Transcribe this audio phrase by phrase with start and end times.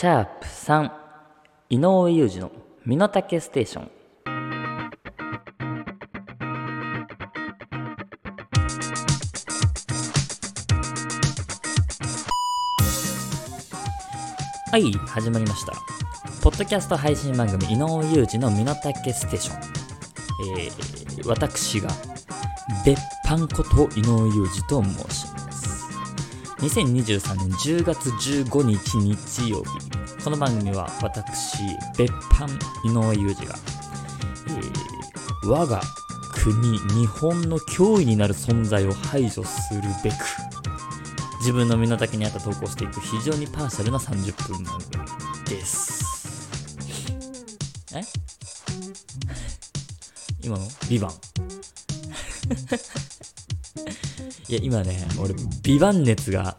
[0.00, 0.90] シャープ3
[1.68, 2.50] 井上裕二の
[2.86, 3.90] 身の丈ステーション。
[14.70, 15.74] はい始まりました。
[16.42, 19.60] ポッドキャスト配信番組井上裕二の身の丈ステーション、
[20.56, 21.90] えー、私が
[22.86, 22.98] 別
[23.28, 25.84] 班こと井上裕二と申します。
[26.60, 29.89] 2023年10月15日日曜日。
[30.22, 31.62] この番組は私
[31.96, 32.46] 別班
[32.84, 33.54] 井上裕二が、
[34.48, 35.80] えー、我が
[36.34, 40.14] 国日本の脅威になる存在を排除するべく
[41.38, 44.90] 自分の身の丈に合った投稿していく非常にパーシャルな30分番組
[45.48, 46.50] です。
[47.94, 48.02] え？
[50.44, 50.68] 今の？
[50.90, 51.12] ビバン？
[54.48, 56.54] いや今ね俺ビバン熱が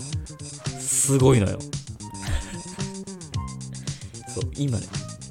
[0.79, 1.59] すごいのよ。
[4.33, 4.87] そう今ね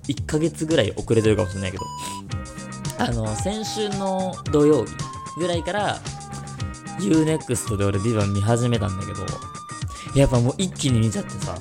[0.09, 1.85] 1ヶ月ぐらい遅れてるかもしれないけど。
[3.01, 4.93] あの先週の土曜日
[5.39, 5.99] ぐらいから
[6.99, 9.25] UNEXT で俺ビバン見始めたんだけど
[10.15, 11.57] やっぱもう一気に見ちゃってさ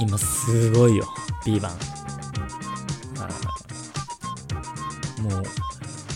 [0.00, 1.06] 今すごいよ
[1.46, 1.72] ビバン。
[5.22, 5.42] もう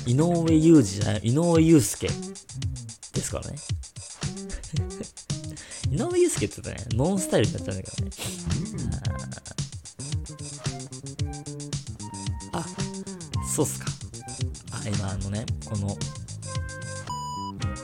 [0.05, 2.13] 井上裕二じゃない井上裕介で
[3.21, 3.57] すからね。
[5.93, 8.11] 井上裕介って言うとねノンスタイルになっちゃうんだけどね。
[13.53, 13.87] そうっすか。
[14.73, 15.99] あ今あのねこの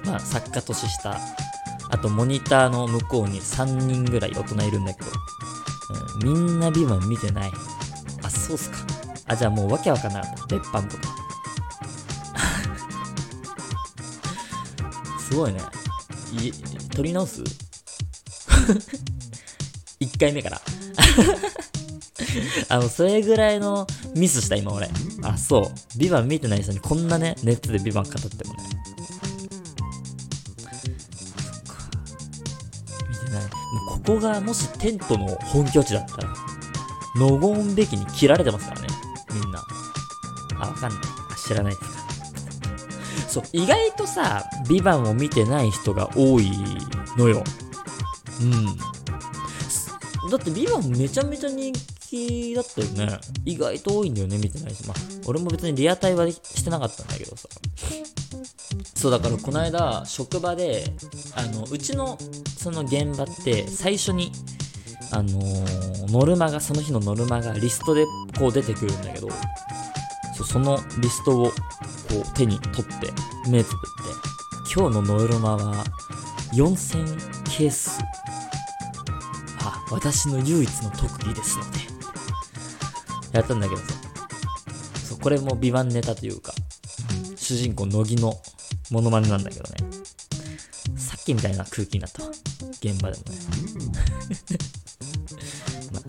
[0.06, 1.20] まあ作家年下
[1.90, 5.08] あとモニターの向こうに3人ぐらい大人いるんだけど、
[6.24, 7.50] うん、みんなビーマン見てない。
[8.22, 8.78] あそうっすか。
[9.26, 10.56] あじゃあもうわけわかんなかった。
[10.56, 11.02] 別班とか。
[15.20, 15.60] すごいね。
[16.32, 16.50] い
[16.94, 17.42] 撮り直す
[20.00, 20.58] ?1 回目から。
[22.70, 23.86] あの、それぐらいの
[24.16, 24.88] ミスした今俺。
[25.22, 25.98] あ、そう。
[25.98, 28.60] ビバン見てない人にこんなね、ネットでビバン語ってもね。
[31.10, 31.90] そっか。
[33.08, 33.42] 見てない。
[33.42, 33.48] も
[33.96, 36.34] うここがもしテントの本拠地だったら、
[37.16, 38.88] ノゴーンべきに切られてますからね。
[39.32, 39.62] みんな。
[40.60, 41.00] あ、わかんない。
[41.46, 41.98] 知らないですか。
[43.28, 46.50] そう、意外とさ、ビバンを見てない人が多い
[47.16, 47.44] のよ。
[48.40, 48.76] うん。
[50.30, 51.72] だってビバンめちゃめちゃ人
[52.08, 53.18] 気だったよね。
[53.44, 54.86] 意外と多いんだよね、見てない人。
[54.88, 54.96] まあ、
[55.26, 57.48] 俺も別にリアタイはしてなかったんだけどさ。
[58.94, 60.92] そう、だからこの間、職場で、
[61.34, 62.18] あの、うちの、
[62.56, 64.32] その現場って、最初に、
[65.10, 68.06] あのーノルマが、その日のノルマがリストで
[68.38, 69.28] こう出てくるんだけど、
[70.44, 71.52] そのリストをこ
[72.26, 73.12] う手に取って、
[73.50, 73.80] 目つぶっ
[74.66, 75.84] て、今日のノルマは
[76.54, 77.04] 4000
[77.44, 78.00] ケース
[79.60, 81.87] あ、私の唯一の特技ですので。
[83.32, 83.86] やったんだけどさ。
[85.08, 86.52] そう、これも美版ネタというか、
[87.36, 88.34] 主人公乃木の
[88.90, 89.76] モノマネなんだけどね。
[90.96, 92.30] さっきみたいな空気になったわ。
[92.80, 93.38] 現場でもね。
[95.92, 96.00] ま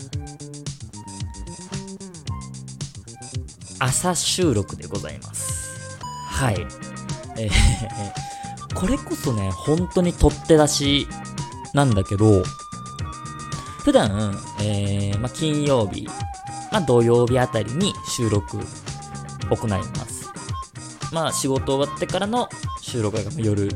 [3.80, 5.98] あ朝収録でございます。
[6.28, 6.66] はい。
[7.36, 8.30] えー
[8.80, 11.06] これこそね、本当に取って出し
[11.74, 12.42] なんだけど、
[13.84, 16.08] 普段、えーまあ、金曜日、
[16.70, 18.58] まあ、土曜日あたりに収録
[19.50, 20.30] 行います。
[21.12, 22.48] まあ仕事終わってからの
[22.80, 23.68] 収録が夜、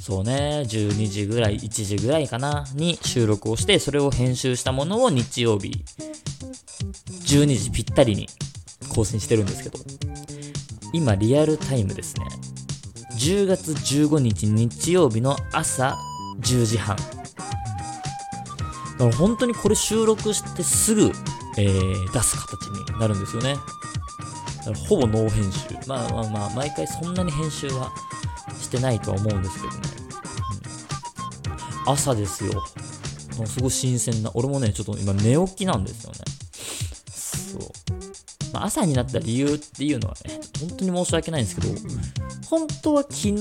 [0.00, 5.84] そうね、12時ぐらい、1時ぐらいかな、に収録をして、それを編集したものを日曜日、
[7.08, 8.28] 12時ぴったりに
[8.94, 9.78] 更新してるんですけど、
[10.92, 12.26] 今リアルタイムですね。
[13.18, 15.98] 10月15日日曜日の朝
[16.40, 16.96] 10時半。
[16.96, 17.10] だか
[18.98, 21.12] ら本当にこれ収録してすぐ、
[21.58, 23.54] えー出す形になるんですよね。
[24.58, 25.68] だからほぼノー編集。
[25.86, 27.92] まあまあまあ、毎回そんなに編集は
[28.60, 29.80] してないとは思うんですけどね。
[29.94, 30.00] うん
[31.86, 32.62] 朝ですよ。
[33.36, 34.30] もうすごい新鮮な。
[34.34, 36.18] 俺もね、ちょっと今寝起きなんですよね。
[37.10, 37.60] そう。
[38.52, 41.74] まあ、朝になった理由っていうのはね、本当に申し訳ないんですけど、
[42.48, 43.38] 本当は昨日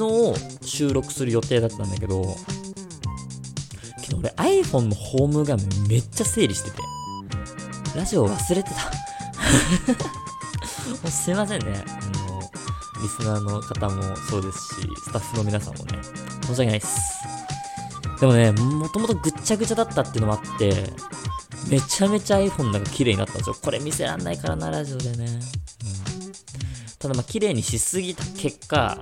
[0.65, 2.35] 収録する予定だったんだけど、
[4.01, 6.77] けど俺 iPhone のホーム画面めっちゃ整理してて、
[7.99, 8.75] ラジオ忘れてた。
[10.89, 11.83] もうすいませんね。
[11.85, 12.39] あの、
[13.01, 15.99] リスナーの方もそうですし、スタッフの皆さんもね、
[16.43, 17.19] 申し訳ないです。
[18.21, 20.93] でもね、もともとぐっちゃぐちゃだったっていうのもあって、
[21.67, 23.55] めちゃめちゃ iPhone なんか綺麗になったんですよ。
[23.61, 25.25] これ見せらんないからな、ラジオでね。
[25.25, 25.41] うん、
[26.99, 28.97] ただまあ、綺麗にしすぎた結果、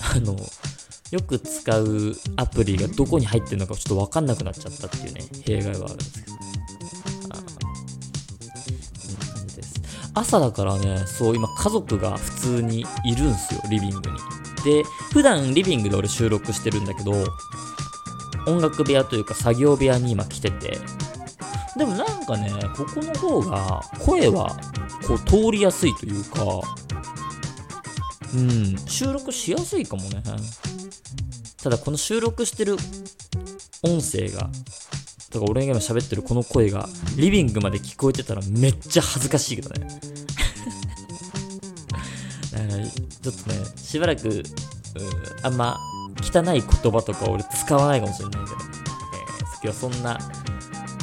[0.00, 0.36] あの、
[1.10, 6.27] よく使うアプリがどこに入ってるのかちょっとわかんなくなっちゃったっていうね、弊害はあるんですけど。
[10.18, 14.16] 朝だからね、そう、今家族が普通にいるんすよ、リビングに。
[14.64, 17.12] で、普段リビングで俺収録してるんだけど、
[18.46, 20.78] 音楽部屋というか作業部屋に今来てて、
[21.76, 24.56] でもなんかね、ここの方が声は
[25.06, 26.44] こう通りやすいというか、
[28.34, 30.22] うん、収録しやすいかもね。
[31.62, 32.76] ただこの収録してる
[33.82, 34.50] 音声が、
[35.30, 39.86] だから俺が今喋ってるこの声がリビングまで聞こえてたらめっちゃ恥ずかしいけどね。
[42.52, 44.42] だからちょっとね、しばらく、
[45.42, 45.78] あんま
[46.22, 48.58] 汚い言葉とか俺使わないかもしれないけど、えー、
[49.40, 50.18] 今日はそんな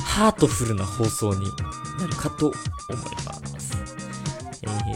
[0.03, 1.45] ハートフルな放送に
[1.99, 3.24] なるかと思います。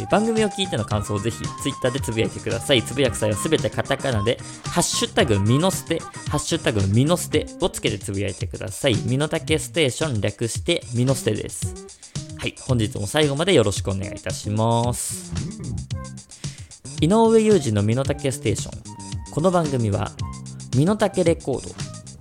[0.06, 2.84] ー、番組を聞いての感想をぜひ Twitter でつぶやいてください。
[2.84, 6.00] つぶやく際はすべてカタカナで、ハッシュタグミノステ、
[6.30, 8.96] ハッシュタグミノステをつけてつぶやいてください。
[9.06, 11.74] ミノタケステーション略してミノステです。
[12.38, 15.34] はい、本日も最後までよろしくお願いいたします。
[17.02, 18.82] 井上裕二のミノタケステーション。
[19.32, 20.12] この番組は、
[20.76, 21.76] ミノタケレコード、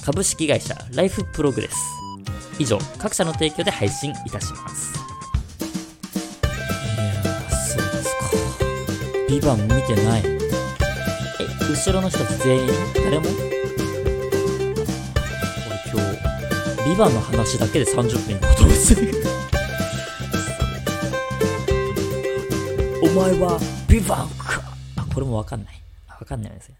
[0.05, 1.75] 株式会社ライフプログレス。
[2.59, 4.88] 以上、各社の提供で配信いたします。
[9.29, 10.23] ビバン見てない。
[10.25, 10.29] え、
[11.71, 13.27] 後ろの人全員、誰も？
[13.27, 13.31] 俺
[15.93, 16.01] 今
[16.85, 19.13] 日、ビバンの話だけで30分ことをする。
[23.03, 24.63] お前はビバンか
[24.97, 25.83] あ、これもわかんない。
[26.09, 26.75] わかんないですよ。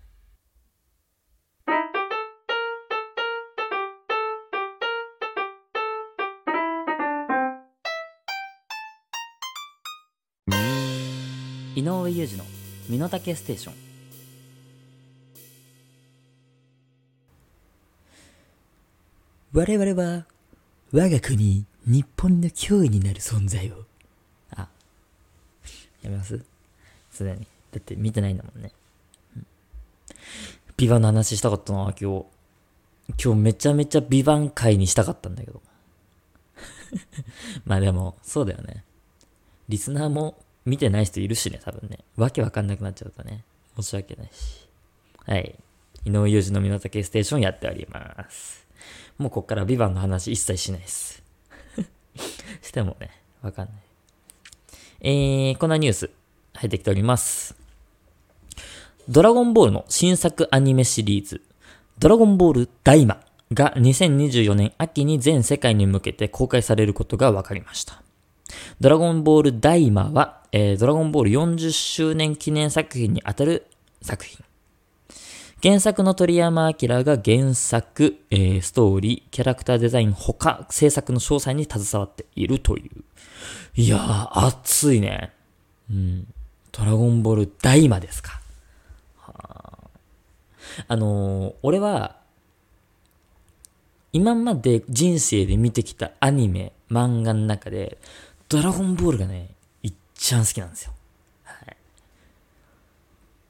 [11.79, 12.45] 井上裕二の
[12.89, 13.75] 身の丈ステーション。
[19.53, 20.27] 我々は
[20.91, 23.85] 我が国日本の脅威になる存在を。
[24.57, 24.69] あ
[26.03, 26.43] やめます。
[27.13, 27.47] すでに。
[27.71, 28.73] だって見てないんだもんね、
[29.37, 29.47] うん、
[30.77, 32.27] ビバンの話したかったな今日。
[33.25, 35.63] 今日めちゃめちゃビバン会にしたかったんだけど。
[37.65, 38.83] まあでもそうだよね。
[39.69, 41.99] リスナーも見てない人いるしね、多分ね。
[42.17, 43.45] わけわかんなくなっちゃうとね。
[43.77, 44.69] 申し訳ないし。
[45.27, 45.55] はい。
[46.05, 48.67] 井上裕二の港系ステーションやっております。
[49.19, 51.23] もうこっからビバンの話一切しないです。
[52.63, 53.11] してもね、
[53.43, 53.75] わかんない。
[55.01, 56.11] えー、こんなニュース
[56.55, 57.57] 入ってきております。
[59.09, 61.41] ドラゴンボールの新作アニメシリーズ、
[61.99, 63.21] ドラゴンボールダイマ
[63.53, 68.03] が2024年秋に全世界に向けて公開されることが分かりました。
[68.81, 73.67] ドラゴンボールダイマは、えー、ドラゴンボール40周年記念作品にあたる
[74.01, 74.45] 作品。
[75.61, 83.03] 原作の鳥山明が原作、えー、ストーリー、キャラクターデザイン他、制作の詳細に携わっているという。
[83.75, 85.33] いやー、熱いね。
[85.91, 86.27] うん。
[86.71, 88.41] ドラゴンボールダイマですか。
[89.17, 92.17] はあ、あのー、俺は、
[94.13, 97.99] 今まで人生で見てきたアニメ、漫画の中で、
[98.49, 99.51] ドラゴンボールがね、
[100.19, 100.93] 一番好きなんですよ。
[101.45, 101.77] はい。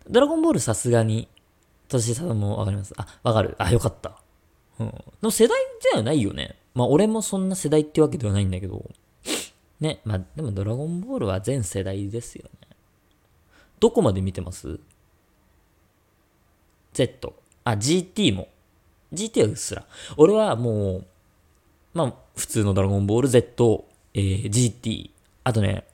[0.08, 1.26] ドラゴンボールさすがに、
[1.88, 2.92] 年さもわかります？
[2.98, 3.56] あ、わかる。
[3.58, 4.20] あ、よかった。
[4.78, 4.90] うん。
[4.90, 5.58] でも世代
[5.92, 6.56] ではないよね。
[6.74, 8.84] まあ俺もそんな世代ってわけではないんだけど。
[9.80, 10.00] ね。
[10.04, 12.68] まあでもドラゴンボールは全世代ですよね。
[13.80, 14.78] どこまで見てます
[16.92, 17.34] ?Z。
[17.64, 18.48] あ、GT も。
[19.14, 19.86] GT はうっすら。
[20.18, 21.06] 俺はもう、
[21.94, 25.10] まあ普通のドラゴンボール Z、えー、GT、
[25.44, 25.86] あとね、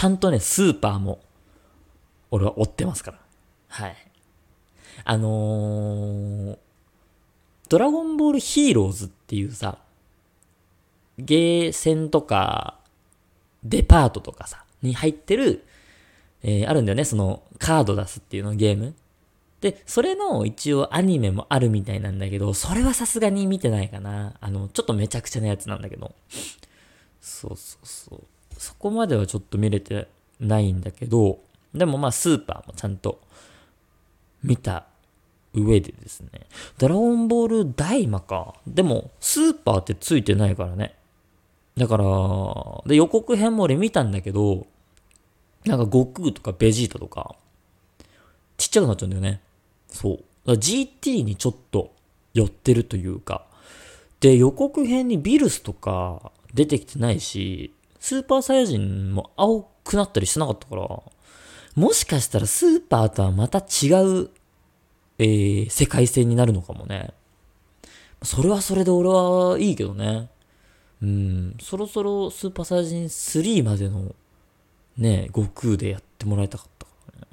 [0.00, 1.20] ちゃんとね、スーパーも、
[2.30, 3.18] 俺は追ってますから。
[3.68, 3.96] はい。
[5.04, 6.58] あのー、
[7.68, 9.76] ドラゴンボールヒーローズっていうさ、
[11.18, 12.78] ゲーセンとか、
[13.62, 15.66] デパートとかさ、に入ってる、
[16.42, 18.94] えー、あるんだよね、その、カード出すっていうのゲーム。
[19.60, 24.32] で、それの一応アニメもあるみたいなんだけど、それはさすがに見てないかな。
[24.40, 26.14] あの、ちょっとめちゃくちゃなやつなんだけど。
[27.20, 28.39] そうそうそう。
[28.60, 30.06] そこまではちょっと見れて
[30.38, 31.38] ないんだけど、
[31.74, 33.18] でもまあスーパーもちゃんと
[34.44, 34.84] 見た
[35.54, 36.28] 上でですね、
[36.76, 38.54] ドラゴンボールダイマか。
[38.66, 40.94] でも、スーパーってついてないからね。
[41.78, 42.04] だから、
[42.84, 44.66] で、予告編も俺見たんだけど、
[45.64, 47.36] なんか悟空とかベジータとか、
[48.58, 49.40] ちっちゃくなっちゃうんだよね。
[49.88, 50.52] そう。
[50.52, 51.94] GT にちょっと
[52.34, 53.46] 寄ってるというか、
[54.20, 60.88] で、予告編にビルスとか出てきてないし、スーパーサイヤ人も青くなったりしてなかったから、
[61.76, 64.30] もしかしたらスーパーとはまた違う、
[65.18, 67.12] えー、世界線になるのかもね。
[68.22, 70.28] それはそれで俺はいいけどね。
[71.02, 74.14] うん、そろそろスーパーサイヤ人3までの
[74.98, 77.26] ね、悟空でやってもらいたかったからね。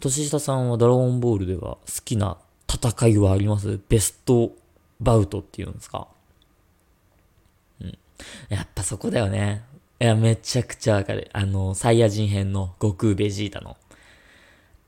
[0.00, 2.38] 年下さんはドラゴンボールでは好きな
[2.68, 3.78] 戦いはあります？
[3.88, 4.52] ベスト
[5.00, 6.08] バウトっていうんですか？
[8.48, 9.62] やっぱそこだよね。
[10.00, 11.30] いや、めちゃくちゃわかる。
[11.32, 13.76] あの、サイヤ人編の悟空ベジータの。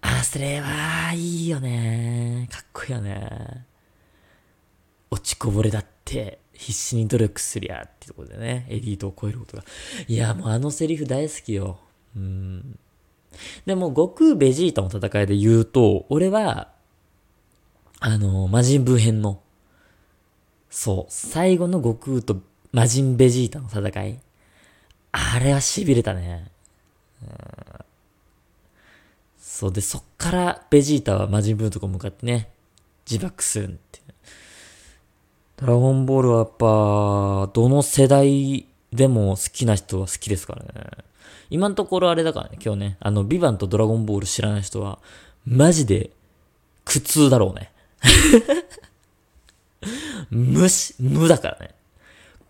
[0.01, 2.49] あ、それは、いいよね。
[2.51, 3.65] かっこいいよね。
[5.11, 9.65] 落ちこぼれだって必死に努力すりゃってところでね、エリートを超えることが。
[10.09, 11.79] いや、もうあのセリフ大好きよ。
[12.17, 12.79] うん。
[13.67, 16.73] でも、悟空ベジータの戦いで言うと、俺は、
[18.01, 19.41] あの、魔人ブー編の、
[20.71, 22.41] そう、最後の悟空と
[22.75, 24.19] 魔人ベジータの戦い。
[25.13, 26.51] あれは痺れたね。
[27.23, 27.31] うん、
[29.39, 32.51] そうで、そっからベジータは魔人ブーとか向かってね、
[33.09, 34.01] 自爆するって
[35.57, 40.91] ドラゴンボールはやっぱ、どの世代でも好きな人は好きですからね。
[41.51, 44.99] 今のところあれだからね、今日ね、あの、ビバンとドラゴンボール知らない人は、
[45.47, 46.11] マジで
[46.85, 47.71] 苦痛だろうね。
[50.31, 51.75] 無し、無だからね。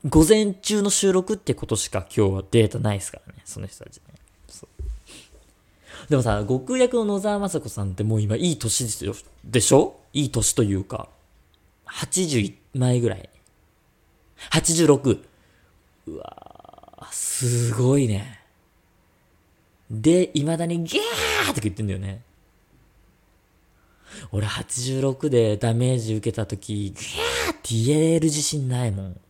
[0.07, 4.03] 午前中の収録ってことしか今日はデータないですからね、その人たちね。
[6.11, 9.15] でもさ、悟空役の野沢雅子さんってもう今いい年ですよ。
[9.43, 9.97] でしょ？
[10.13, 11.09] いい年というか、
[11.87, 13.31] 81枚ぐらい。
[14.51, 15.23] 86。
[16.09, 18.41] うわすごいね。
[19.91, 22.21] で、未だにギャーって言ってんだよね。
[24.31, 29.05] 俺86でダメージ受けた時、ギャーって言える自信ないも。
[29.05, 29.21] ん。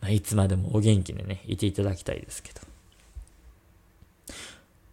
[0.00, 2.60] まあ、いつまでもお元気でね、いていただきたいですけど。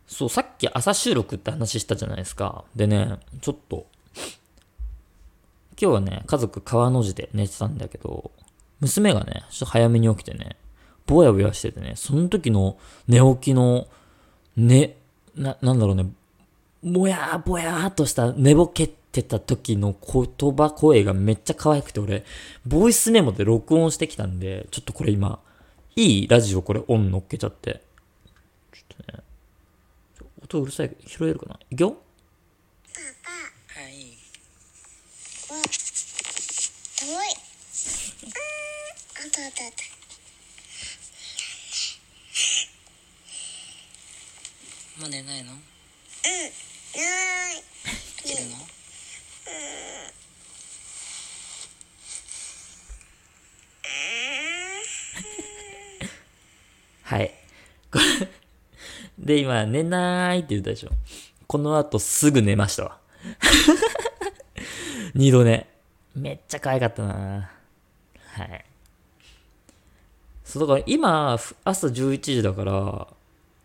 [0.07, 2.65] そう、さっき朝収録って話したじゃないですか。
[2.75, 3.85] でね、ちょっと、
[5.79, 8.31] 今日はね、家族川の字で寝てたんだけど、
[8.79, 10.55] 娘がね、ちょっと早めに起きてね、
[11.05, 13.87] ぼやぼやしててね、その時の寝起きの、
[14.55, 14.97] ね、
[15.35, 16.11] な、なんだろうね、
[16.83, 18.91] もやーぼやーっとした寝ぼけっ
[19.23, 22.23] てた時の言葉、声がめっちゃ可愛くて、俺、
[22.65, 25.39] ボイスメモで録音してきたんで、ちょっとこれ今、
[25.95, 27.81] いいラジオこれオン乗っけちゃって。
[28.71, 29.19] ちょっとね、
[30.43, 31.59] 音うるさい、拾えるかな？
[31.71, 31.97] いくよ。
[36.99, 37.23] 重いうんあ
[39.27, 39.71] ったあったあっ
[44.95, 45.01] た。
[45.01, 45.53] もう寝ないの？
[45.53, 45.63] うんない。
[48.17, 48.57] 起きるの？
[57.03, 57.33] はい。
[57.91, 58.03] これ
[59.17, 60.89] で、今、寝ないって言ったでしょ。
[61.47, 62.97] この後すぐ寝ましたわ。
[65.15, 65.67] 二度寝。
[66.15, 67.51] めっちゃ可愛かったな
[68.33, 68.65] はい。
[70.43, 73.07] そう、だから今、朝11時だから、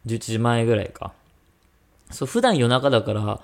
[0.07, 1.13] 11時前ぐらいか。
[2.11, 3.41] そう、普段夜中だから、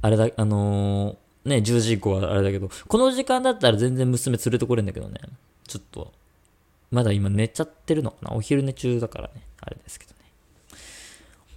[0.00, 5.20] あれだ、あのー、ね、10時以降はあれだけど、この時間だったら全然娘連れてこれんだけどね。
[5.66, 6.12] ちょっと、
[6.90, 8.32] まだ今寝ちゃってるのかな？
[8.32, 9.42] お昼寝中だからね。
[9.60, 10.16] あれですけどね。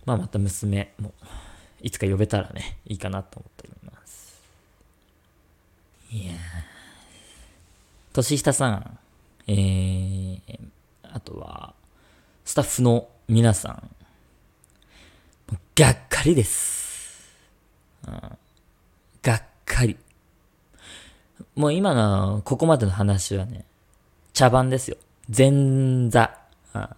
[0.06, 1.14] まあまた娘も、
[1.82, 4.42] いつか呼べたらね、いいかなと思っております。
[6.12, 6.36] いやー。
[8.14, 9.00] 年下さん、
[9.48, 10.40] えー、
[11.04, 11.74] あとは、
[12.44, 13.96] スタッフの皆さん、
[15.76, 17.32] がっかりです。
[18.06, 18.38] うん、
[19.72, 19.98] かり。
[21.56, 23.66] もう今の、ここまでの話はね、
[24.34, 24.98] 茶番ですよ。
[25.36, 26.38] 前座。
[26.74, 26.90] うん、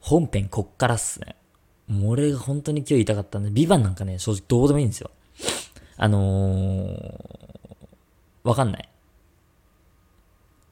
[0.00, 1.36] 本編こっからっすね。
[1.88, 5.10] もう俺が本当に今日言いたかったんで、ビバンなんかね、正直どうでもいいんですよ。
[5.96, 7.18] あのー、
[8.44, 8.88] わかんない。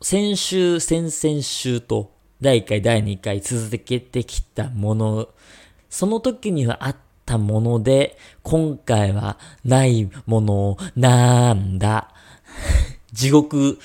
[0.03, 5.29] 先週、先々週と、第1回、第2回続けてきたもの、
[5.91, 6.97] その時にはあっ
[7.31, 12.13] たもので、今回はないものなんだ。
[13.13, 13.79] 地獄、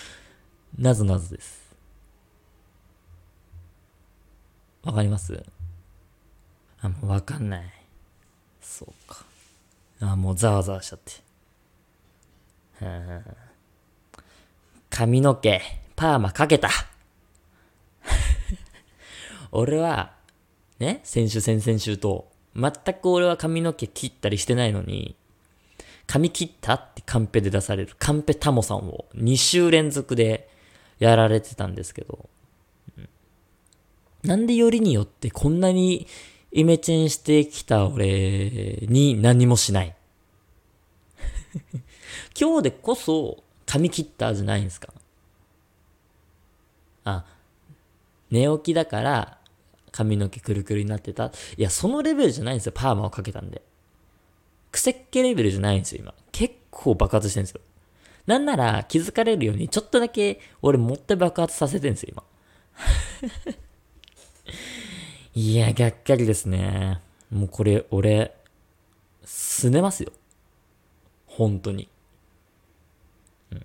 [0.80, 1.64] なぞなぞです。
[4.82, 5.46] わかります？
[6.82, 7.72] あ、もうわかんない。
[8.62, 9.24] そうか。
[10.00, 11.12] あ、もうざわざわしちゃって。
[14.90, 15.62] 髪の毛。
[15.96, 16.70] パーマかけた。
[19.52, 20.16] 俺は、
[20.80, 25.15] ね、先週先々週と、全く俺は髪の毛切ったりしてないのに、
[26.07, 30.50] 髪切ったってカンペで出されるカンペタモさんを2週連続で
[31.00, 32.29] やられてたんですけど、
[34.24, 36.07] なんでよりによってこんなに
[36.51, 39.95] イメチェンしてきた俺に何もしない。
[42.39, 44.93] 今日でこそ髪切ったじゃないんですか？
[47.03, 47.25] あ、
[48.31, 49.35] 寝起きだから
[49.96, 51.32] 髪の毛くるくるになってた。
[51.56, 52.74] いや、そのレベルじゃないんですよ。
[52.75, 53.62] パーマをかけたんで。
[54.70, 56.14] クセっ気レベルじゃないんですよ、今。
[56.34, 57.62] 結構爆発してるんですよ。
[58.28, 62.24] なんなら気づかれるようにちょっとだけ俺持って爆発させてんですよ、今。
[65.34, 67.00] いや、がっかりですね。
[67.32, 68.36] もうこれ、俺、
[69.24, 70.12] すねますよ。
[71.25, 71.88] 本当に。
[73.52, 73.64] うん、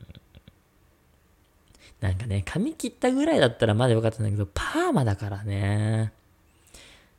[2.01, 6.13] なんかね、髪切ったぐらいだったらまだよかったんだけど、パーマだからね。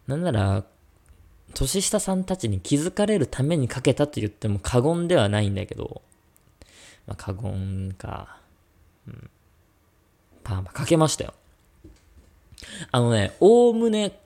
[0.08, 0.63] なんなら、
[1.53, 6.01] 年下さんたちに気づかれるためにかけたと言っても過言ではないんだけど、
[7.08, 8.38] まあ、過言か。
[9.08, 9.29] うん。
[10.43, 11.34] パーマかけましたよ。
[12.91, 14.20] あのね、おおむね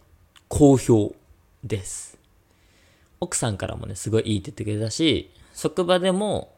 [0.47, 1.15] 好評
[1.63, 2.17] です。
[3.19, 6.53] 奥さんからもね、すごいいいって言ってくれたし、職場でも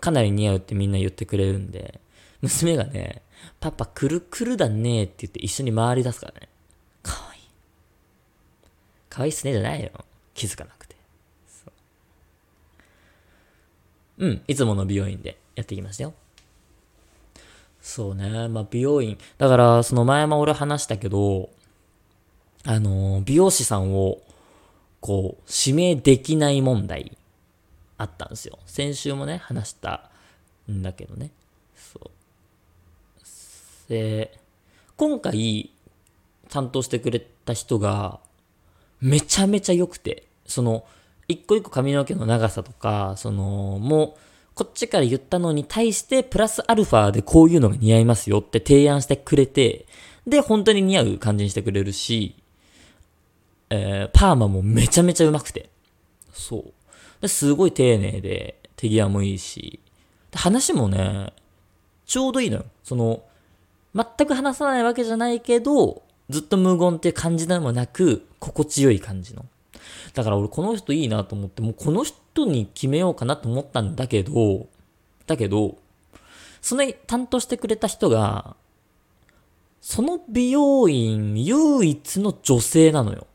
[0.00, 2.00] かなり似合うってみんな言ってくれるんで、
[2.42, 3.22] 娘がね、
[3.60, 6.48] パパくるくるだねって言って一緒に回り出すからね。
[9.12, 9.28] かわい。
[9.28, 9.90] っすねじゃないよ。
[10.32, 10.96] 気づかなくて。
[14.16, 16.14] ううん、いつもの美容院でやってきましたよ。
[17.82, 18.48] そうね。
[18.48, 19.18] まあ、美容院。
[19.36, 21.50] だから、その前も俺話したけど、
[22.64, 24.22] あの、美容師さんを、
[25.00, 27.18] こう、指名できない問題、
[27.98, 28.58] あったんですよ。
[28.64, 30.10] 先週もね、話した
[30.70, 31.32] んだけどね。
[31.76, 32.10] そう。
[33.90, 34.38] で、
[34.96, 35.70] 今回、
[36.48, 38.20] 担当してくれた人が、
[39.02, 40.84] めちゃめちゃ良くて、その、
[41.28, 44.20] 一個一個髪の毛の長さとか、その、もう、
[44.54, 49.86] こっちから言ったのに対して、プラスアルファでこういうのが似合いますよって提案してくれて、
[50.26, 52.36] で、本当に似合う感じにしてくれるし、
[53.70, 55.70] えー、パーマもめちゃめちゃ上手くて。
[56.32, 56.72] そう。
[57.20, 59.80] ですごい丁寧で、手際もいいし、
[60.34, 61.32] 話もね、
[62.06, 62.64] ちょうどいいのよ。
[62.84, 63.22] その、
[63.94, 69.44] 全く話さないわけじゃないけど、ずっと無言って感じでもなく、心地よい感じの。
[70.14, 74.66] だから俺この人いいなと思って、もうこの人に決めようかなと思ったんだけど、
[75.26, 75.76] だけど、
[76.60, 78.56] その担当してくれた人が、
[79.80, 83.26] その美容院唯一の女性なのよ。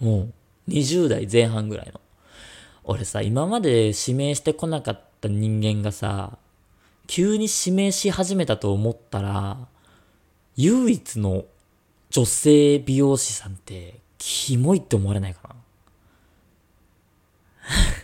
[0.00, 0.28] も
[0.68, 2.00] う、20代前半ぐらいの。
[2.84, 6.38] 俺さ、今まで指名してこなかった人間がさ、
[7.06, 9.58] 急に指名し始めたと思ったら、
[10.56, 11.44] 唯一の
[12.10, 15.56] 女性美容師さんって、キモいって思われないかな？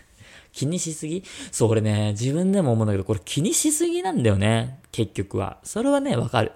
[0.53, 1.23] 気にしすぎ？
[1.51, 4.81] そう、俺ね、自分でも思うんだけど、これ気にしすぎなんだよね。
[4.92, 5.59] 結局は。
[5.64, 6.53] それはね、わかる。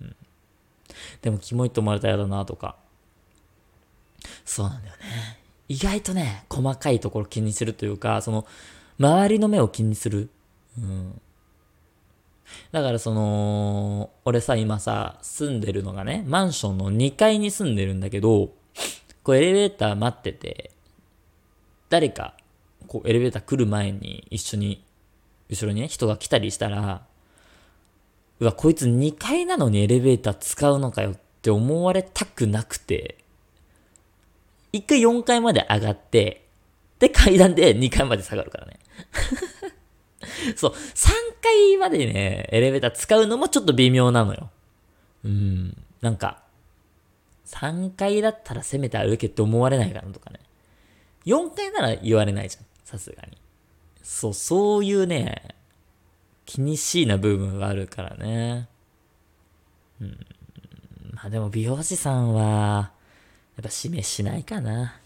[0.00, 0.16] うん。
[1.22, 2.76] でも、キモいって思われたら嫌だなとか。
[4.44, 5.02] そうなんだよね。
[5.68, 8.46] 意外とね、細かいところ気にするというか、その、
[8.98, 10.30] 周りの目を気にする。
[10.78, 11.20] うん。
[12.72, 18.50] だからその、俺さ、今さ、住んでるのがね、マンションの2階に住んでるんだけど、
[19.22, 20.70] こうエレベーター待ってて、
[21.88, 22.34] 誰か、
[22.86, 24.84] こうエレベーター来る前に一緒に、
[25.48, 27.06] 後ろにね、人が来たりしたら、
[28.38, 33.18] うわ、こいつ2階なのにエレベーター使うのかよって思われたくなくて、
[34.72, 36.46] 1回4階まで上がって、
[36.98, 38.78] で、階段で2階まで下がるからね。
[40.56, 41.10] そう、3
[41.42, 44.50] 階までね、エレベーター使うのもちょっと微妙なのよ。
[45.24, 46.42] うん、なんか、
[47.46, 50.40] 3階だったらせめて歩けって思われないかなとかね。
[51.26, 52.64] 4階なら言われないじゃん。
[52.84, 53.36] さすがに。
[54.02, 55.56] そう、そういうね、
[56.44, 58.68] 気にしいな部分があるからね。
[60.00, 60.26] うん。
[61.12, 62.92] まあでも美容師さんは、
[63.56, 65.00] やっぱ指名しないかな。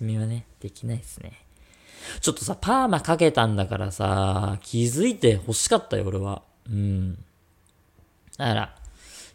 [0.00, 1.41] 指名はね、できないですね。
[2.20, 6.42] ちょっとさ、パーマかけたんだからさ、気づいて欲しかったよ、俺は。
[6.68, 7.14] うん。
[8.36, 8.76] だから、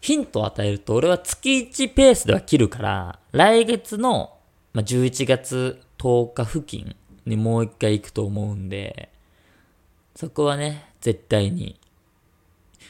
[0.02, 4.38] ヒントを与えると、俺は月1ペースでは切るから、来月の、
[4.74, 9.10] まあ、11月10日付近にもう一回行くと思うんで、
[10.16, 11.80] そこはね、絶対に。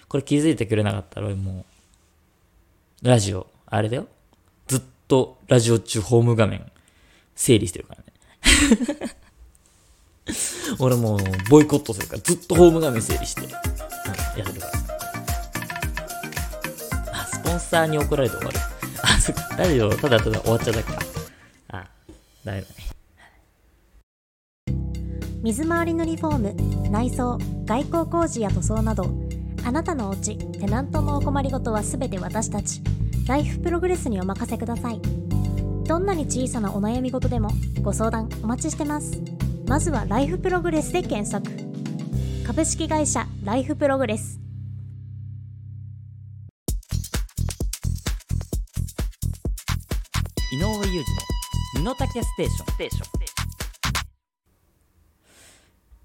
[0.07, 1.65] これ気づいてくれなかったら俺も
[3.03, 4.07] う、ラジオ、あれだよ。
[4.67, 6.71] ずっとラジオ中ホーム画面
[7.35, 9.16] 整理してるからね。
[10.79, 14.73] 俺もうボイコットするから、ずっとホーム画面整理して、うん、やってるから。
[17.21, 18.59] あ、スポンサーに怒られて終わる。
[19.03, 20.99] あ、そっか、ラジオただただ終わっちゃうだけか。
[21.69, 21.87] あ、
[22.43, 22.87] ダメだね。
[25.43, 29.09] 水回りのリフォーム、内装、外交工事や塗装など、
[29.63, 32.81] あなたのお家、テナントのお困りごとはすべて私たち、
[33.27, 35.01] ライフプログレスにお任せください。
[35.85, 37.49] どんなに小さなお悩み事でも
[37.81, 39.21] ご相談お待ちしてます。
[39.67, 41.45] まずはライフプログレスで検索。
[42.47, 44.39] 株式会社ライフプログレス。
[50.53, 51.03] 井上裕
[51.75, 52.67] 二の身の丈ステーション。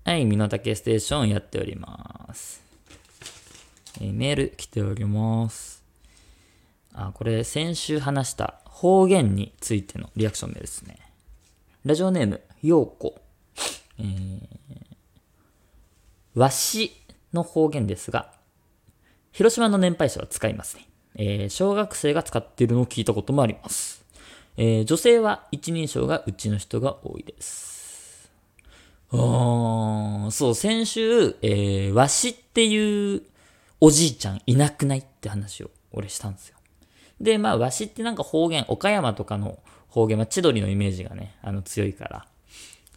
[0.05, 2.61] はい身の丈ステーションやっております。
[4.01, 5.85] えー、メール来ております。
[6.92, 10.96] あこれ先週話した方言についてのリアクションメールですね。
[11.85, 13.21] ラジオネームようこ
[13.98, 14.46] えー、
[16.35, 16.92] わし
[17.33, 18.33] の方言ですが、
[19.33, 20.88] 広島の年配者は使いますね。
[21.14, 24.05] えー小学生が使っているのを聞いたこともあります。
[24.57, 28.31] えー女性は一人称がうちの人が多いです。
[29.11, 33.22] あーそう、先週、えーわしっていう
[33.81, 36.57] おじいちゃんいなくないって話を俺したんですよ。
[37.20, 42.26] で、まあ、わしってなんか方言、岡山とかの方言は千鳥のイメージがね、あの強いから、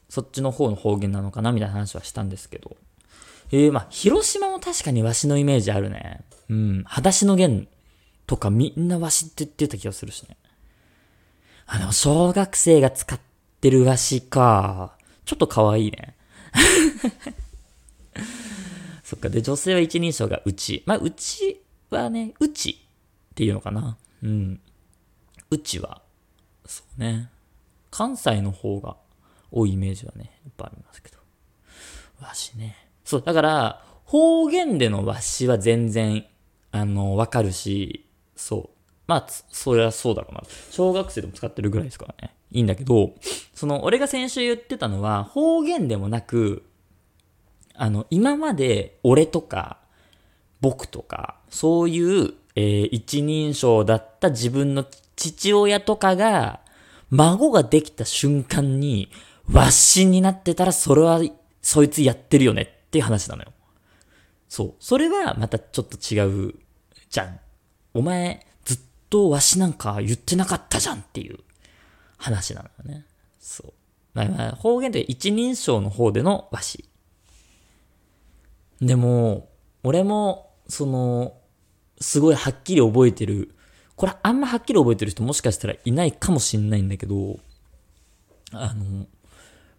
[0.09, 2.77] そっちの方の方言なのかなみたいな話はしたんですけど。
[3.51, 6.21] えー、まあ、広島も確かにわしのイメージあるね。
[6.49, 6.83] うん。
[6.85, 7.67] 裸足の弦
[8.27, 10.37] とかみんなわしって言ってた気がするしね。
[11.67, 13.19] あ、でも小学生が使っ
[13.61, 14.95] てるわしか。
[15.25, 16.15] ちょっと可愛いね。
[19.03, 19.29] そっか。
[19.29, 20.83] で、女性は一人称がうち。
[20.85, 22.87] まあ、うちはね、うち
[23.31, 23.97] っていうのかな。
[24.23, 24.59] うん。
[25.49, 26.01] うちは、
[26.65, 27.29] そうね。
[27.91, 28.97] 関西の方が
[29.51, 31.17] 多いイメージはね、やっぱありますけど。
[32.21, 32.75] わしね。
[33.03, 36.25] そう、だから、方言でのわしは全然、
[36.71, 38.05] あの、わかるし、
[38.35, 38.69] そう。
[39.07, 40.41] まあ、そりゃそうだろうな。
[40.71, 42.33] 小学生でも使ってるぐらいですからね。
[42.51, 43.13] いいんだけど、
[43.53, 46.63] その、俺が先週言ってたのは、方言でもなく、
[47.75, 49.77] あの、今まで俺とか、
[50.61, 56.61] 僕とか、そういう、えー一人称だった自分の父親とかが、
[57.09, 59.09] 孫ができた瞬間に、
[59.51, 61.21] わしになってたら、それは、
[61.61, 63.51] そいつやってるよねっていう話なのよ。
[64.47, 64.73] そう。
[64.79, 66.55] それはまたちょっと違う
[67.09, 67.39] じゃん。
[67.93, 68.79] お前、ずっ
[69.09, 71.39] とわしなんか言ってなかったじゃんっていう
[72.17, 73.05] 話なのよね。
[73.39, 73.73] そう。
[74.13, 76.85] まあまあ、方言で一人称の方でのわし。
[78.81, 79.49] でも、
[79.83, 81.37] 俺も、その、
[81.99, 83.55] すごいはっきり覚えてる。
[83.95, 87.39] これあんまはっきり覚えてる人もしかしたらいないかもしんないんだけど、
[88.51, 89.07] あの、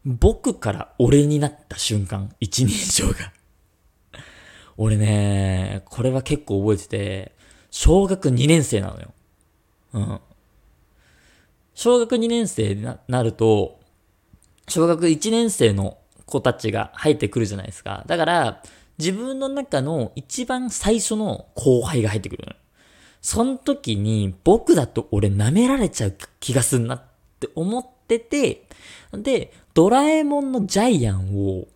[0.07, 3.33] 僕から俺になった瞬間、一人称が。
[4.77, 7.33] 俺ね、これは結構覚えてて、
[7.73, 9.13] 小学2年生なのよ。
[9.95, 10.21] うん。
[11.75, 13.81] 小学2年生になると、
[14.69, 18.05] 小学1年生の子たちが入ってくるじゃないですか。
[18.07, 18.63] だから、
[18.99, 22.55] 自分の中の一番最初の後輩が入ってくる。
[23.21, 27.03] その時に僕だと俺舐められちゃう気がすんなっ
[27.41, 28.69] て思ってて、
[29.13, 31.69] で、ドラえもんのジャイアンを、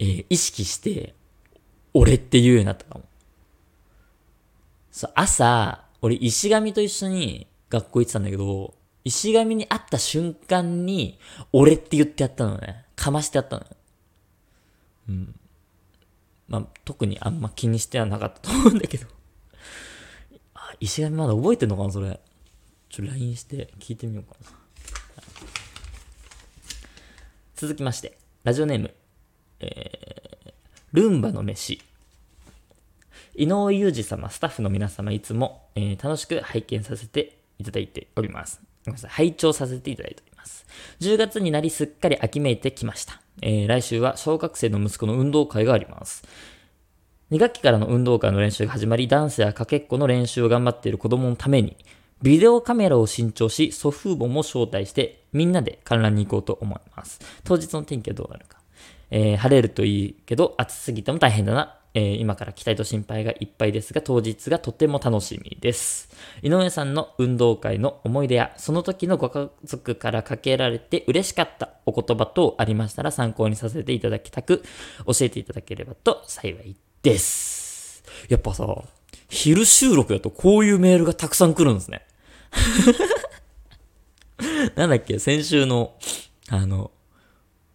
[0.00, 1.14] えー意識して、
[1.92, 3.04] 俺って言うようになったかも。
[4.90, 8.74] そう、朝、俺石神と一緒に学校行ってたんだけど、
[9.04, 11.20] 石神に会った瞬間に、
[11.52, 12.84] 俺って言ってやったのね。
[12.96, 13.68] かましてやったのよ。
[15.10, 15.40] うん。
[16.48, 19.06] まあ、特にあんま気にしてはなかったと思うんだけど。
[20.54, 22.18] あ、石神まだ覚えてんのかな、それ。
[22.88, 24.63] ちょ、LINE して聞いてみようかな。
[27.64, 28.94] 続きまして、ラジオネーム、
[29.60, 30.52] えー、
[30.92, 31.80] ルンバの飯。
[33.36, 38.60] 井上裕二様、スタッフの皆様、いつも、えー楽しく拝見させていただいております。
[38.84, 39.10] ごめんなさい。
[39.12, 40.66] 拝聴させていただいております。
[41.00, 43.22] 10月になりすっかり秋めいてきました。
[43.40, 46.22] えー来週は小学生の息子の運動会があります。
[47.30, 51.78] 2学期からの運動会の練習が始まり、ダンスやかけっこの練習を頑張っている子供のために、
[52.24, 57.20] ビデオカメラを新調し、祖父母も招待して、みんなで観覧に行こうと思います。
[57.44, 58.60] 当日の天気はどうなるか。
[59.10, 61.78] えー晴れるといいけど、暑すぎても大変だな。
[61.92, 66.08] えー今から期待と心配がいっぱいですが、当日がとても楽しみです。
[66.40, 74.62] 井上さんの運動会の思い出や、その時のご家族からかけられて嬉しかったお言葉等ありましたら参考にさせていただきたく、
[75.06, 78.02] 教えていただければと幸いです。
[78.30, 78.66] やっぱさ、
[79.28, 82.03] 昼収録だとこういうメールがたくさん来るんですね。
[84.76, 85.94] なんだっけ、先週の、
[86.48, 86.90] あの、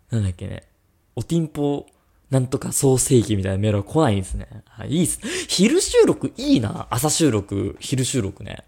[0.09, 0.67] なんだっけね、
[1.15, 1.85] おティンポ
[2.29, 4.47] なんとか創世記みたいなメールは来ないんですね。
[4.77, 5.19] あいいいっす。
[5.47, 6.87] 昼収録いいな。
[6.91, 8.65] 朝収録、昼収録ね。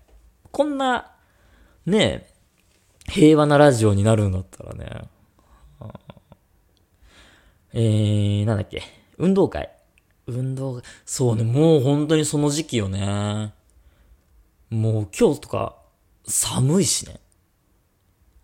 [0.52, 1.12] こんな、
[1.86, 2.28] ね
[3.08, 5.04] え、平和なラジオになるんだったらね。
[7.74, 8.82] えー、なんだっけ。
[9.17, 9.69] 運動会。
[10.28, 10.82] 運動会。
[11.06, 13.54] そうね、もう本当にその時期よね。
[14.71, 15.76] もう今日とか
[16.27, 17.19] 寒いしね。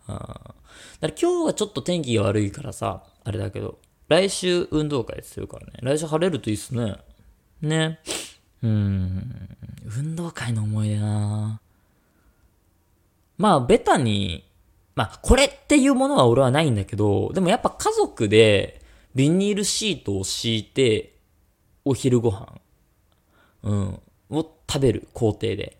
[0.08, 0.18] あー
[1.00, 5.74] だから今日はちょっと天気が悪いからさ、あれだけど、来週運動会するからね。
[5.82, 6.98] 来週晴れるといいっすね。
[7.62, 8.00] ね。
[8.64, 9.58] うん。
[9.86, 11.62] 運動会の思い出な
[13.38, 14.48] まあ、ベタに
[14.98, 18.82] まあ、これっていうものは俺はないんだけど、でもやっぱ家族で
[19.14, 21.14] ビニールシートを敷いて、
[21.86, 22.60] お昼ご飯、
[23.62, 24.00] うん、
[24.32, 25.77] を食べる工程で。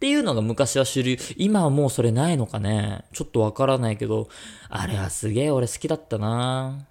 [0.00, 1.18] っていうのが昔は主流。
[1.36, 3.04] 今はもうそれないのかね。
[3.12, 4.30] ちょっとわからないけど、
[4.70, 6.86] あれはすげえ俺好きだったな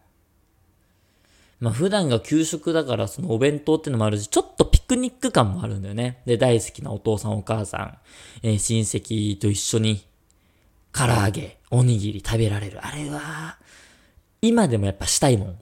[1.59, 6.21] まあ普段が給食だからそのお弁当ってのもあるし、ちょっとピクニック感もあるんだよね。
[6.27, 7.97] で、大好きなお父さんお母さん、
[8.43, 10.05] えー、親戚と一緒に
[10.93, 12.77] 唐揚げ、おにぎり食べられる。
[12.85, 13.57] あれは、
[14.43, 15.59] 今でもやっぱしたいもん。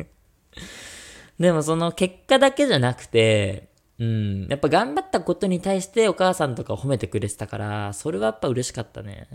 [1.38, 3.67] でもその結果だけじゃなくて、
[3.98, 9.26] うん、やっぱ頑張ったことに対してお母さんとか褒めてくれてたから、それはやっぱ嬉しかったね。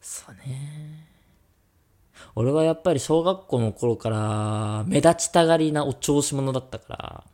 [0.00, 1.06] そうね。
[2.34, 7.24] 俺はやっぱり小学校の頃から目立ちたがりなお調子者だったから、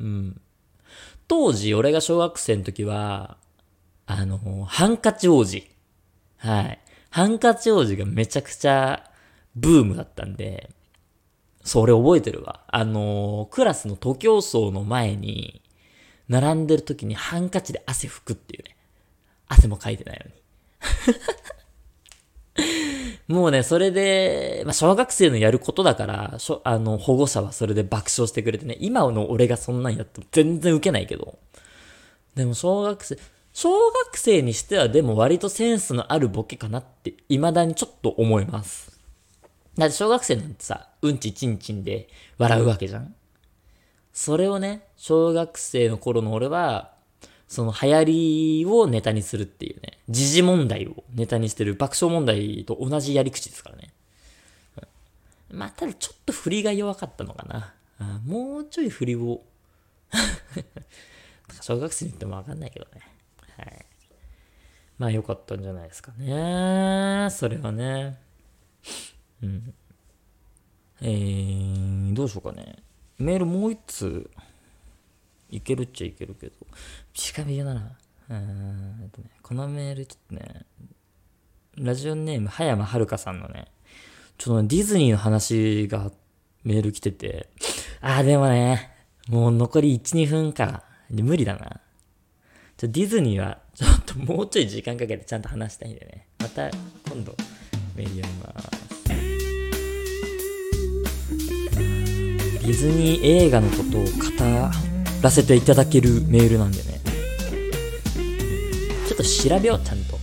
[0.00, 0.40] うん。
[1.28, 3.36] 当時俺が小学生の時は、
[4.06, 5.68] あの、ハンカチ王子。
[6.38, 6.78] はい。
[7.10, 9.04] ハンカチ王子がめちゃくちゃ
[9.54, 10.70] ブームだったんで、
[11.64, 12.60] それ覚えてるわ。
[12.68, 15.62] あの、クラスの徒競走の前に、
[16.28, 18.76] 並んでる時にハンカチで汗拭くっていうね。
[19.48, 20.38] 汗もかいてないのに。
[23.28, 31.38] もうね、それで、まあ、小学生のやることだから、しょあの、保護者はそれで爆笑してくれてね、今の俺がそんなんやっても全然受けないけど。
[32.34, 33.18] でも小学生、
[33.52, 38.87] 小学生にしてはでも割とセンスのあるボケかなって未だにちょっと思います。
[39.78, 43.14] だって小学生なんてさ、うんちちんちんで笑うわけじゃん
[44.12, 46.92] それをね、小学生の頃の俺は、
[47.46, 53.92] その流行りをネタにするっていうね、時事問題をネタにしてる爆笑問題と同じやり口ですからね。
[55.50, 57.72] まあ、ただちょっと振りが弱かったのかな。
[58.00, 59.42] あもうちょい振りを
[61.62, 63.00] 小学生に言ってもわかんないけどね。
[63.56, 63.86] はい。
[64.98, 67.28] まあ良かったんじゃないですかね。
[67.30, 68.18] それはね。
[69.42, 69.74] うん。
[71.00, 72.76] えー、どうしようかね。
[73.18, 74.30] メールもう一通、
[75.50, 76.54] いけるっちゃいけるけど、
[77.12, 77.96] 近火だな。
[78.30, 79.10] うん、ね、
[79.42, 80.66] このメールちょっとね、
[81.76, 83.66] ラジオネーム、葉山遥さんのね、
[84.36, 86.10] ちょっとねディズニーの話が
[86.64, 87.48] メール来てて、
[88.00, 88.90] あーでもね、
[89.28, 90.84] もう残り1、2分か。
[91.10, 91.80] 無理だな。
[92.76, 96.26] ちょディズニーは、ちょっともうちょい時間かけてちゃんと話したいんでね。
[96.38, 96.68] また
[97.08, 97.34] 今度
[97.96, 98.87] メール読みます。
[102.68, 104.10] ディズニー映画のことを語
[105.22, 107.00] らせていただけるメールなんでね。
[109.08, 110.18] ちょっと調べよう、ちゃんと。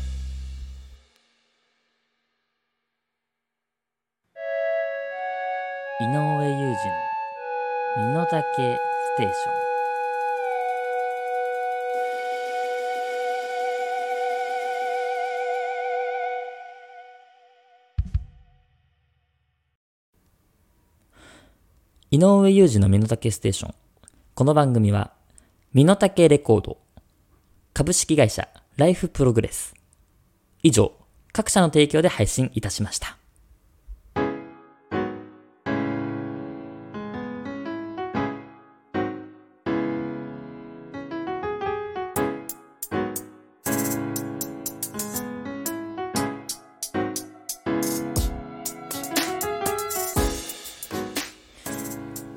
[6.02, 6.76] 井上裕
[7.98, 8.54] 二の身の丈ス
[9.18, 9.65] テーション。
[22.16, 23.76] 井上裕二の身の丈ステーション。
[24.36, 25.12] この番組は、
[25.74, 26.78] 身の丈レコード、
[27.74, 28.48] 株式会社
[28.78, 29.74] ライフプログレス。
[30.64, 30.94] 以上、
[31.34, 33.18] 各社の提供で配信いたしました。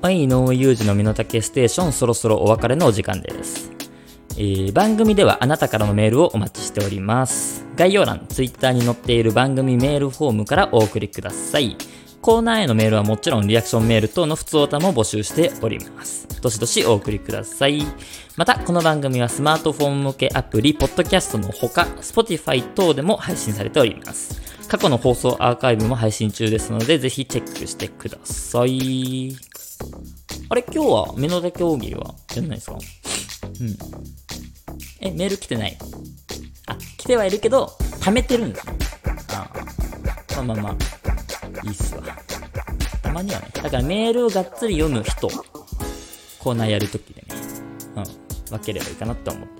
[0.09, 3.71] はい、井上裕二の身の丈ステーション、そろそろお別れのお時間です。
[4.37, 7.63] えー、番組ではあなたからのメールをお待ちしております。
[7.75, 11.77] 概要欄、ツイッターに載っている番組メールフォームからお送りください。
[12.21, 16.27] コーナーへのメールはもちろんリアクションメール等の普通オタも募集しております。
[16.41, 17.85] どしどしお送りください。
[18.35, 24.48] また、この番組はスマートフォン向けアプリ、ポッドキャストのほか、Spotify 等でも配信されております。
[24.69, 29.35] 過去の放送アーカイブも配信中ですので、ぜひチェックしてください。
[30.49, 30.63] あれ？
[30.71, 32.77] 今日は目の丈大喜利はやんないですか？
[32.77, 33.77] うん。
[35.01, 35.77] え、メール来てない？
[36.67, 37.65] あ、来てはいるけど、
[37.99, 38.61] 貯めてるんだ。
[39.33, 39.49] あ
[40.37, 40.41] あ。
[40.41, 40.73] まあまあまあ、
[41.65, 42.03] いいっすわ。
[43.01, 43.47] たまにはね。
[43.51, 45.27] だからメールをがっつり読む人、
[46.39, 47.27] コーナーやるときでね、
[47.95, 48.03] うん、
[48.49, 49.58] 分ければいいかなと思って。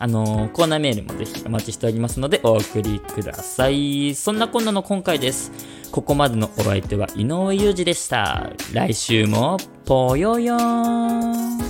[0.00, 4.14] あのー、コーナーメールもぜひお待ちしておりますので、お送りください。
[4.14, 5.52] そんなこんなの今回です。
[5.90, 8.50] ここまでのお相手は井上裕二でした。
[8.72, 11.67] 来週も、ぽよよーん。